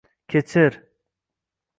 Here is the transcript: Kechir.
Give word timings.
Kechir. 0.27 0.73